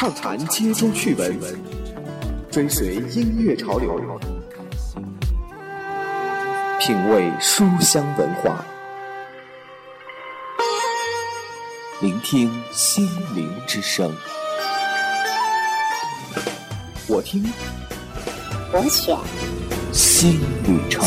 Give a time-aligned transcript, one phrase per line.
[0.00, 1.38] 畅谈街中趣闻，
[2.50, 4.00] 追随音乐潮流，
[6.80, 8.64] 品味书香文化，
[12.00, 13.06] 聆听心
[13.36, 14.10] 灵之声。
[17.06, 17.52] 我听，
[18.72, 19.14] 我选，
[19.92, 21.04] 新旅程。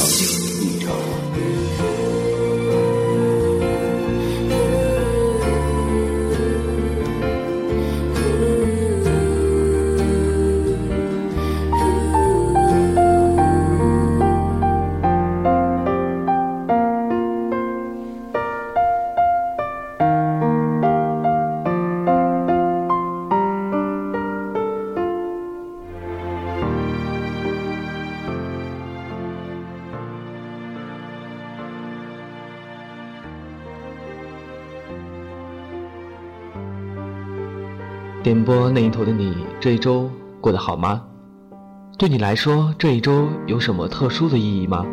[38.44, 40.10] 播那一头的你，这一周
[40.42, 41.02] 过得好吗？
[41.98, 44.86] 对你来说，这一周有什么特殊的意义吗？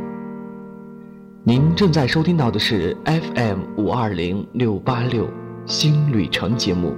[1.42, 5.26] 您正在收听到的是 FM 五二零六八六
[5.66, 6.94] 新旅程节目，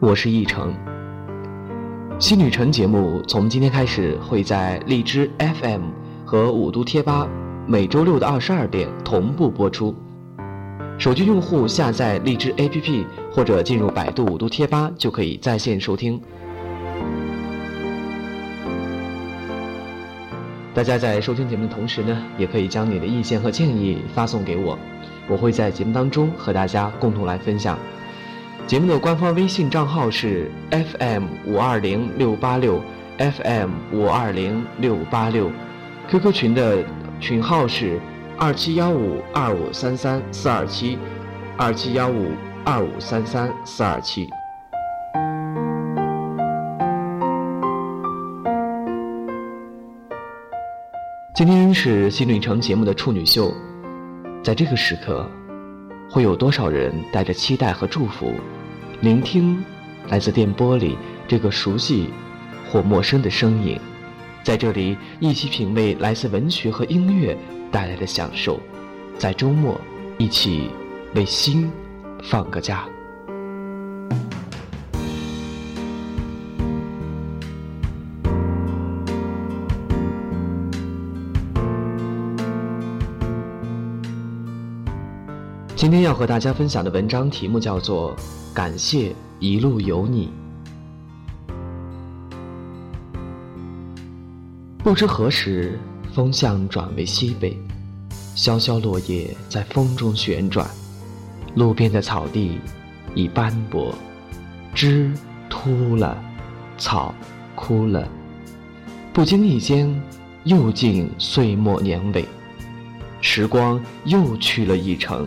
[0.00, 0.74] 我是易成。
[2.18, 5.82] 新旅程节目从今天开始会在荔枝 FM
[6.24, 7.28] 和五都贴吧
[7.66, 9.94] 每周六的二十二点同步播出。
[10.98, 16.20] 手机用户下载荔枝 APP 或者进入百度五度贴吧，就可以在线收听。
[20.74, 24.76] 大家在收听节目的同时呢，也可以将你的意见和建议发送给我，
[25.28, 27.78] 我会在节目当中和大家共同来分享。
[28.66, 32.82] 节目的官方微信账号是 FM 五二零六八六
[33.18, 35.48] FM 五二零六八六
[36.10, 36.84] ，QQ 群的
[37.20, 38.00] 群号是。
[38.40, 40.96] 二七幺五二五三三四二七，
[41.56, 42.30] 二七幺五
[42.64, 44.30] 二五三三四二七。
[51.34, 53.52] 今天是新旅程节目的处女秀，
[54.44, 55.28] 在这个时刻，
[56.08, 58.32] 会有多少人带着期待和祝福，
[59.00, 59.60] 聆听
[60.08, 60.96] 来自电波里
[61.26, 62.08] 这个熟悉
[62.70, 63.76] 或陌生的声音，
[64.44, 67.36] 在这里一起品味来自文学和音乐。
[67.70, 68.60] 带来的享受，
[69.18, 69.80] 在周末
[70.18, 70.70] 一起
[71.14, 71.70] 为心
[72.22, 72.84] 放个假。
[85.76, 88.16] 今天要和大家分享的文章题目叫做
[88.52, 90.32] 《感谢一路有你》。
[94.82, 95.78] 不知何时。
[96.18, 97.56] 风向转为西北，
[98.34, 100.68] 萧萧落叶在风中旋转，
[101.54, 102.58] 路边的草地
[103.14, 103.94] 已斑驳，
[104.74, 105.12] 枝
[105.48, 106.20] 秃了，
[106.76, 107.14] 草
[107.54, 108.08] 枯了，
[109.12, 109.88] 不经意间
[110.42, 112.24] 又进岁末年尾，
[113.20, 115.24] 时光又去了一程，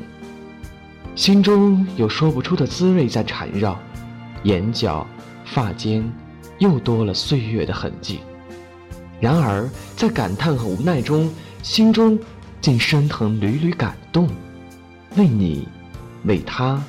[1.15, 3.79] 心中有说不出的滋味在缠绕，
[4.43, 5.07] 眼角、
[5.45, 6.03] 发间
[6.59, 8.19] 又多了岁月的痕迹。
[9.21, 11.31] 然而，在感叹和无奈中，
[11.63, 12.19] 心中
[12.59, 14.27] 竟升腾缕缕感动。
[15.15, 15.67] 为你，
[16.25, 16.83] 为他，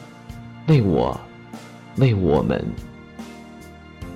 [0.66, 1.20] 为我，
[1.96, 2.64] 为我们。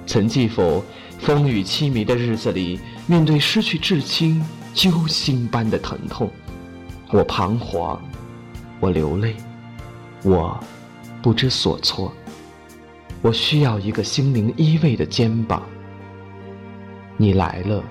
[0.06, 0.82] 曾记否？
[1.18, 4.44] 风雨凄迷的日子里，面对失去至亲，
[4.74, 6.30] 揪心般的疼痛，
[7.10, 7.98] 我彷徨，
[8.80, 9.34] 我流泪，
[10.22, 10.58] 我
[11.22, 12.12] 不知所措。
[13.22, 15.62] 我需要一个心灵依偎的肩膀。
[17.16, 17.82] 你来了。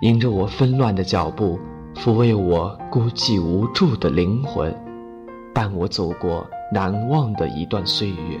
[0.00, 1.58] 迎着我纷乱的脚步，
[1.96, 4.72] 抚慰我孤寂无助的灵魂，
[5.52, 8.38] 伴我走过难忘的一段岁月。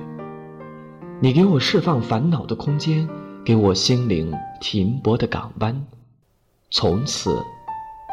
[1.18, 3.08] 你给我释放烦恼的空间，
[3.44, 5.84] 给我心灵停泊的港湾。
[6.70, 7.36] 从此，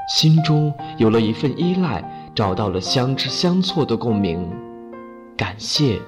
[0.10, 4.52] 心中有了一份依赖，找到了相知相错的共鸣。
[5.38, 6.02] 感谢，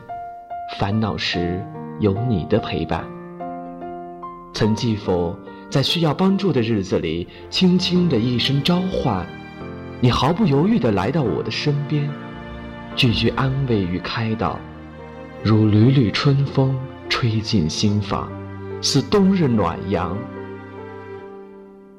[0.79, 1.63] 烦恼时
[1.99, 3.05] 有你的陪伴。
[4.55, 5.35] 曾记否？
[5.69, 9.27] 在需要帮助的日子里，轻轻的一声召唤，
[9.99, 12.09] 你毫不犹豫地来到我的身边，
[12.95, 14.59] 句句安慰与开导，
[15.43, 16.77] 如缕缕春风
[17.09, 18.31] 吹进心房，
[18.81, 20.17] 似冬日暖阳。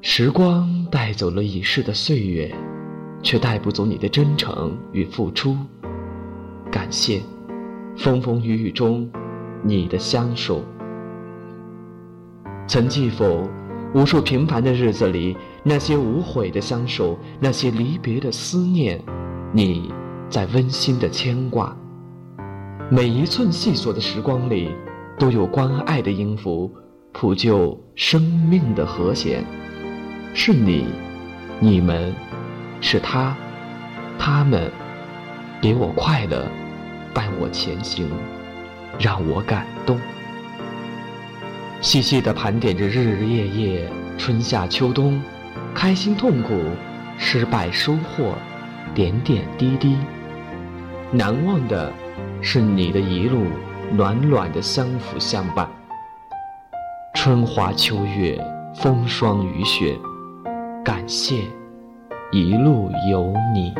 [0.01, 2.53] 时光带走了已逝的岁月，
[3.21, 5.57] 却带不走你的真诚与付出。
[6.71, 7.21] 感谢，
[7.97, 9.09] 风风雨雨中，
[9.61, 10.63] 你的相守。
[12.69, 13.49] 曾记否？
[13.95, 19.01] 无数平凡的日子里，那些无悔的相守，那些离别的思念，
[19.51, 19.91] 你
[20.29, 21.75] 在温馨的牵挂。
[22.91, 24.69] 每一寸细琐的时光里，
[25.17, 26.71] 都有关爱的音符，
[27.11, 29.43] 谱就生命的和弦。
[30.35, 30.85] 是你，
[31.59, 32.13] 你们，
[32.81, 33.35] 是他，
[34.19, 34.71] 他们，
[35.59, 36.47] 给我快乐，
[37.15, 38.07] 伴我前行，
[38.99, 39.99] 让我感动。
[41.81, 45.21] 细细地盘点着日日夜夜、春夏秋冬，
[45.73, 46.53] 开心痛苦、
[47.17, 48.33] 失败收获，
[48.93, 49.95] 点点滴滴。
[51.09, 51.89] 难忘的
[52.41, 53.45] 是你的一路
[53.93, 55.69] 暖暖的相扶相伴，
[57.15, 58.37] 春华秋月、
[58.75, 59.97] 风霜雨雪，
[60.83, 61.43] 感谢
[62.29, 63.73] 一路有你。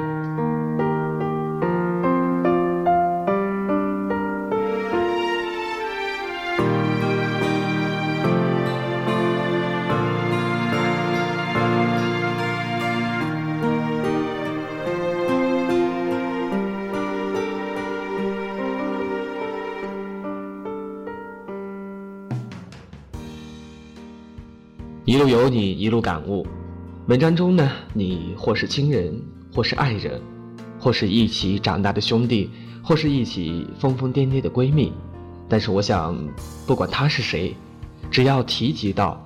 [25.20, 26.48] 路有你，一路感悟。
[27.08, 29.22] 文章中呢，你或是亲人，
[29.54, 30.22] 或是爱人，
[30.80, 32.50] 或是一起长大的兄弟，
[32.82, 34.94] 或是一起疯疯癫癫的闺蜜。
[35.50, 36.18] 但是我想，
[36.66, 37.54] 不管他是谁，
[38.10, 39.22] 只要提及到，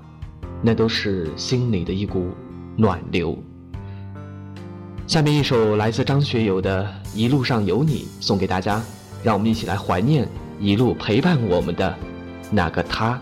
[0.64, 2.32] 那都是心里的一股
[2.76, 3.38] 暖流。
[5.06, 6.84] 下面一首来自张学友的
[7.16, 8.82] 《一路上有你》送给大家，
[9.24, 10.28] 让我们一起来怀念
[10.60, 11.96] 一路陪伴我们的
[12.50, 13.22] 那个他。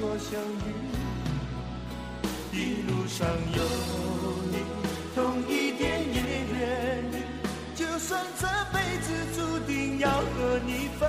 [0.00, 0.72] 若相遇。
[2.52, 3.62] 一路上有
[4.50, 4.56] 你，
[5.14, 6.18] 痛一点也
[6.52, 7.14] 愿意，
[7.76, 11.08] 就算这辈子注定要和你分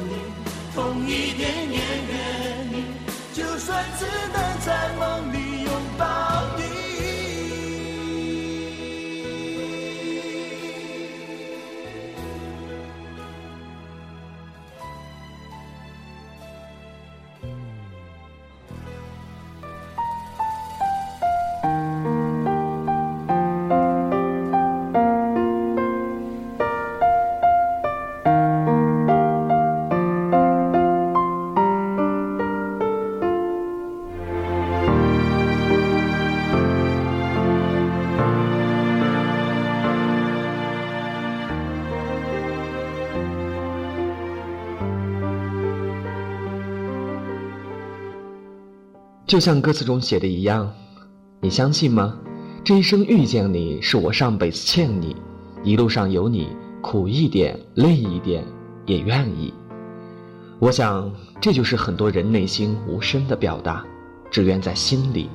[0.73, 1.79] 痛一点点，
[3.33, 6.60] 就算只能在梦里拥抱。
[49.31, 50.69] 就像歌词中写的一样，
[51.39, 52.19] 你相信吗？
[52.65, 55.15] 这一生遇见你，是我上辈子欠你。
[55.63, 56.49] 一路上有你，
[56.81, 58.43] 苦一点，累一点，
[58.85, 59.53] 也愿意。
[60.59, 61.09] 我想，
[61.39, 63.85] 这就是很多人内心无声的表达，
[64.29, 65.29] 只愿在心里。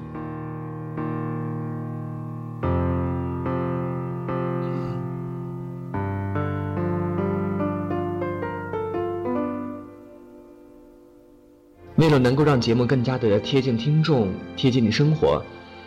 [12.18, 15.42] 能够让节目更加的贴近听众、贴近你生活，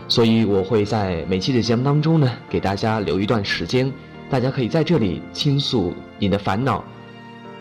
[0.08, 3.92] 所以我会在每期的节目当中呢，给大家留一段时间，
[4.30, 6.84] 大家可以在这里倾诉你的烦恼，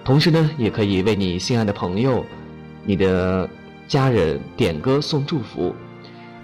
[0.05, 2.25] 同时呢，也可以为你心爱的朋友、
[2.85, 3.49] 你的
[3.87, 5.75] 家人点歌送祝福。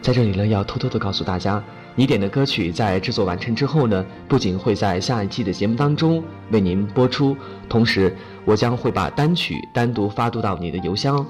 [0.02, 1.62] 在这里呢，要偷偷的告诉大家，
[1.94, 7.36] 你点的歌曲在制作完成之后呢，不仅会在下一期的节目当中为您播出，
[7.68, 8.14] 同时
[8.44, 11.24] 我将会把单曲单独发布到你的邮箱。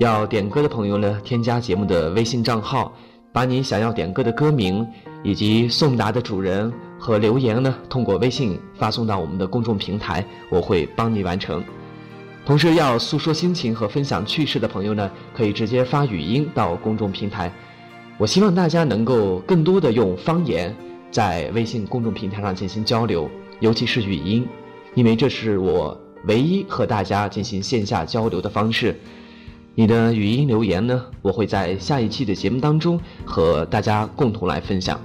[0.00, 2.90] 要点歌的朋友呢，添加节目的微信账号，
[3.34, 4.86] 把你想要点歌的歌名
[5.22, 11.62] 以及送达的主人和留言呢，通过微信发送到我们的公众平台，我会帮你完成。
[12.46, 17.52] 同时，要诉说心情和分享趣事的朋友呢，可以直接发语音到公众平台。
[18.16, 20.74] 我希望大家能够更多的用方言
[21.10, 24.48] 在微信公众平台上进行交流，尤其是语音，
[24.94, 28.98] 因为这是我唯一和大家进行线下交流的方式。
[29.76, 31.06] 你的语音留言呢？
[31.22, 35.00] 我会在下一期的节目当中和大家共同来分享。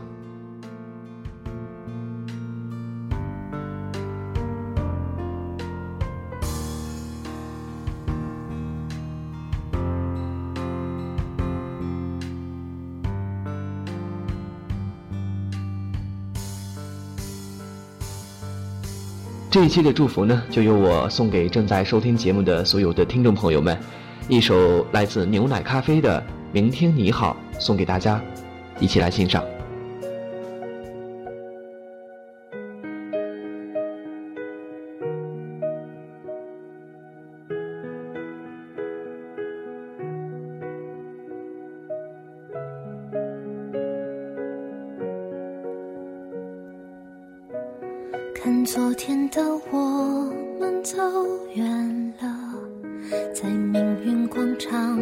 [19.49, 23.77] 这一期的祝福呢，就由我送给正在收听节目的所有的听众朋友们。
[24.27, 26.19] 一首来自牛奶咖啡的
[26.51, 28.19] 《明天你好》送给大家，
[28.79, 29.43] 一起来欣赏。
[48.33, 49.41] 看昨天的
[49.71, 50.97] 我们走
[51.53, 52.54] 远了。
[53.33, 54.97] 在命运广场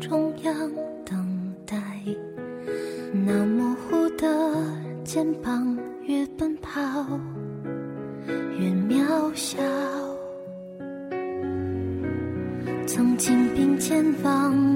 [0.00, 0.54] 中央
[1.04, 1.76] 等待，
[3.12, 4.26] 那模糊的
[5.04, 6.80] 肩膀越奔跑
[8.58, 9.58] 越渺小。
[12.86, 14.67] 曾经并肩往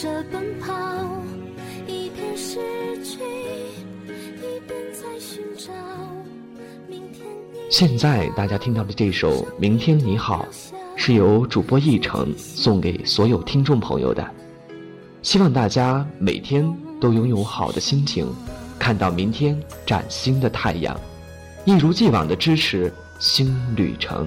[0.00, 0.72] 着奔跑。
[1.86, 2.58] 一边失
[3.04, 3.18] 去，
[3.98, 5.70] 一边在寻找。
[6.88, 7.26] 明天
[7.70, 10.48] 现在大家听到的这首《明天你好》，
[10.96, 14.26] 是由主播一成送给所有听众朋友的。
[15.20, 16.66] 希望大家每天
[16.98, 18.26] 都拥有好的心情，
[18.78, 20.98] 看到明天崭新的太阳，
[21.66, 24.26] 一如既往的支持新旅程。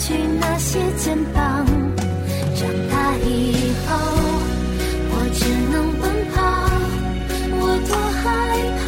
[0.00, 1.66] 去那些肩膀。
[2.56, 3.54] 长大以
[3.86, 3.88] 后，
[5.12, 6.02] 我只能奔
[6.32, 6.40] 跑，
[7.60, 8.24] 我多害
[8.80, 8.82] 怕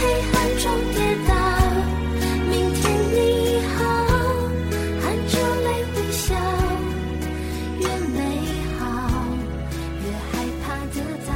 [0.00, 0.96] 黑暗中跌
[1.28, 1.30] 倒。
[2.50, 2.80] 明天
[3.12, 3.16] 你
[3.76, 3.80] 好，
[5.00, 5.32] 含着
[5.62, 6.24] 泪微笑，
[7.78, 7.82] 越
[8.12, 8.18] 美
[8.78, 8.80] 好
[10.00, 10.32] 越害
[10.62, 10.96] 怕得
[11.28, 11.30] 到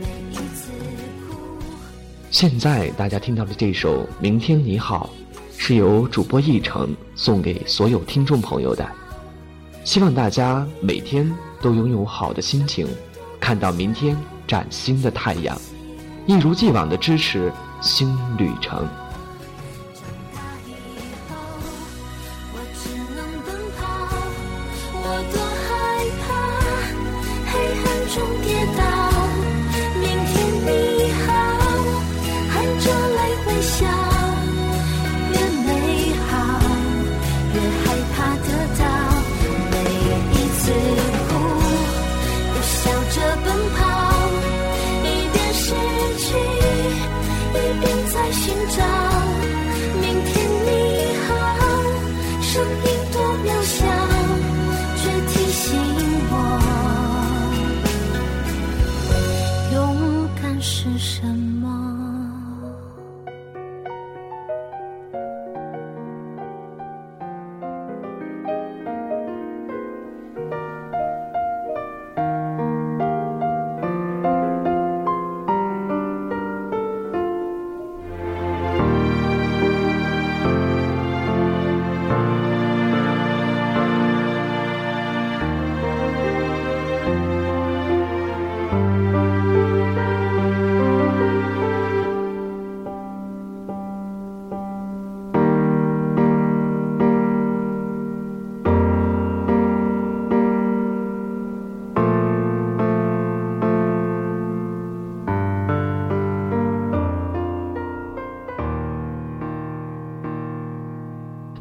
[0.00, 0.72] 每一次
[1.28, 1.30] 哭。
[2.30, 5.10] 现在大家听到的这首《明天你好》，
[5.66, 8.86] 是由主播一程送给所有听众朋友的。
[9.82, 12.86] 希望大家每天都拥有好的心情，
[13.40, 14.14] 看到明天
[14.46, 15.58] 崭新的太阳，
[16.26, 18.86] 一如既往的支持新旅程。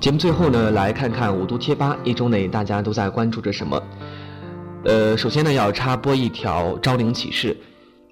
[0.04, 3.82] 节目最后呢，来看看五都贴吧一周内大家都在关注着什么。
[4.84, 7.56] 呃，首先呢，要插播一条招领启事：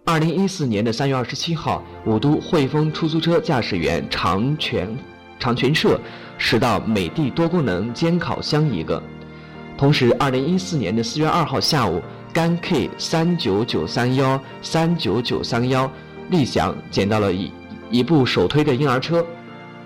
[0.06, 4.98] 二零一四年的三月二十七号，五都汇丰出租车驾驶员长全
[5.38, 6.00] 长全社
[6.38, 9.04] 拾到美的多功能监烤箱一个。
[9.78, 12.02] 同时，二零一四年的四月二号下午，
[12.32, 15.92] 甘 K 三九九三幺三九九三幺
[16.30, 17.52] 立享捡到了一
[17.90, 19.26] 一部手推的婴儿车。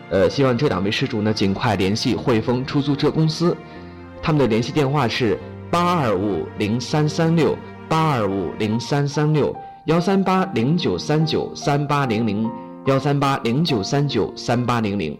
[0.09, 3.55] 呃，希望这两位失主呢尽快联系汇丰出租车公司，
[4.21, 5.37] 他们的联系电话是
[5.71, 7.57] 八二五零三三六
[7.89, 12.49] 八二五零三三六幺三八零九三九三八零零
[12.85, 15.17] 幺三八零九三九三八零零，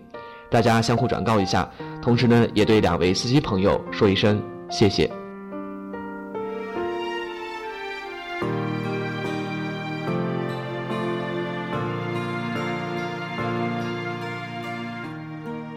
[0.49, 1.67] 大家相互转告一下，
[2.01, 5.24] 同时呢也对两位司机朋友说一声谢谢。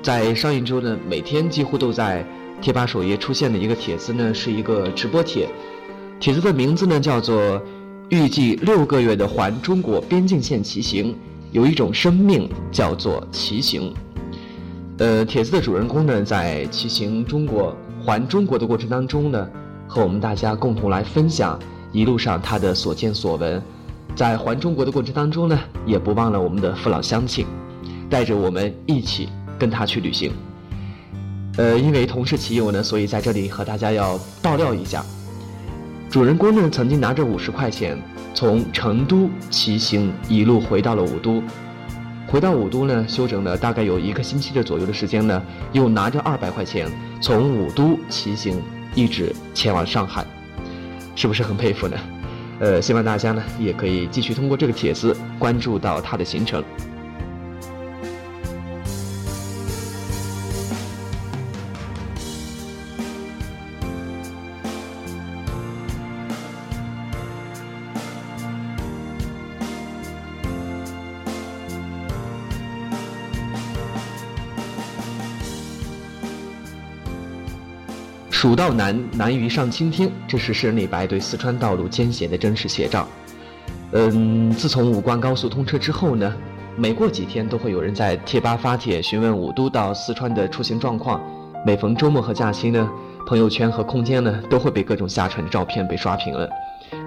[0.08, 2.24] 在上一周呢，每天几乎都在
[2.62, 5.46] 贴吧首页出现的一个帖子呢，是一个直播帖，
[6.18, 7.60] 帖子的名字呢叫做
[8.08, 11.14] “预计六个月的环中国边境线骑行，
[11.52, 13.92] 有一种生命叫做骑行”。
[14.96, 19.46] 呃，帖子的主人公呢，在骑行中国环中国的过程当中呢，
[19.86, 21.60] 和我们大家共同来分享
[21.92, 23.62] 一路上他的所见所闻。
[24.16, 27.44] 在环中国的过程当中呢，也不忘了我们的父老乡亲，
[28.08, 30.32] 带着我们一起跟他去旅行。
[31.56, 35.04] 呃，因为同是骑友呢，所以在这里和大家要爆料一下，
[36.08, 38.00] 主人公呢曾经拿着五十块钱
[38.32, 41.42] 从成都骑行一路回到了武都，
[42.28, 45.42] 回到武都呢，休整了大概有一个星期的左右的时间呢，
[45.72, 46.88] 又拿着二百块钱
[47.20, 48.62] 从武都骑行，
[48.94, 50.24] 一直前往上海，
[51.16, 51.96] 是不是很佩服呢？
[52.60, 56.62] 呃，希望大家呢也可以继续通过这个帖子关注到他的行程。
[78.40, 83.04] 蜀道难，难于上青天，这是诗人李白对四川道路艰险的真实写照。
[83.90, 86.32] 嗯，自从武关高速通车之后呢，
[86.76, 91.20] 每过几天都会有人在贴吧发帖询问武都到四川的出行状况。
[91.66, 92.88] 每逢周末和假期呢，
[93.26, 96.48] 朋友圈和空间呢都会被各种下沉的照片被刷屏了。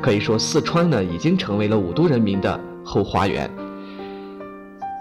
[0.02, 3.50] 可以说，四川呢已经成为了武都人民的后花园。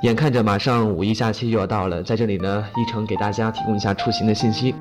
[0.04, 4.72] 眼看着马上五一假期又要到了，在这里呢，一程给大家提供一下出行的信息。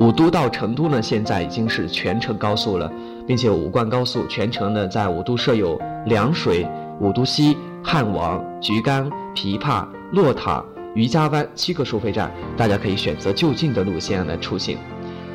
[0.00, 2.90] 武都到成都呢，现在已经是全程高速了，
[3.26, 6.64] 并且武贯高速全程呢在武都设有凉水、
[7.00, 14.78] 武都西、汉王、菊甘、琵琶、洛塔、渔家湾七个收费站，大家可以选择就近的路线来出行。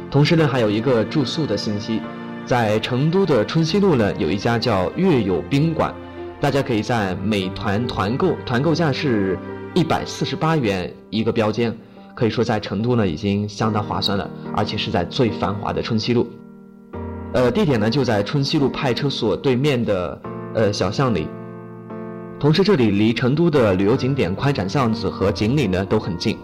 [0.10, 2.00] 同时呢，还有一个住宿的信息，
[2.46, 5.94] 在成都的春熙路呢有一家叫月友宾馆，
[6.40, 9.38] 大家可以在美团团购，团购价是
[9.74, 11.76] 一百四十八元一个标间。
[12.16, 16.28] 可以说，在成都呢已经相当划算了，而且是在最繁华的春熙路。
[17.34, 20.22] 呃，地点呢就在春熙路派出所对面的
[20.54, 21.28] 呃小巷里。
[22.40, 26.38] 同时，这里离成都的旅游景点宽窄巷子和锦里呢都很近。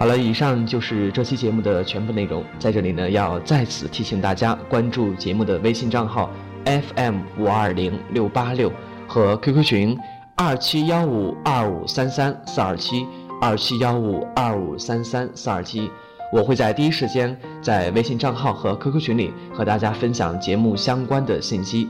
[0.00, 2.42] 好了，以上就是这期节目的全部内容。
[2.58, 6.30] 在这里呢，要再次提醒大家关注节目的微信账号
[6.64, 8.72] FM 五二零六八六
[9.06, 9.98] 和 QQ 群
[10.36, 13.06] 二七幺五二五三三四二七
[13.42, 15.90] 二七幺五二五三三四二七。
[16.32, 21.86] 我会在第一时间在微信账号和 QQ 群里和大家分享节目相关的信息。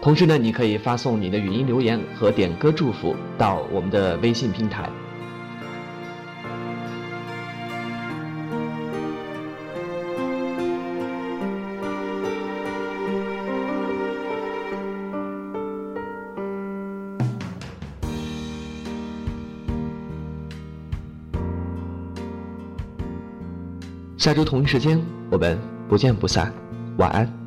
[0.00, 4.88] 同时呢，你可以发送你的语音留言和点歌祝福到我们的微信平台。
[24.22, 25.58] 下周同一时间，我们
[25.88, 26.54] 不见不散。
[26.96, 27.41] 晚安。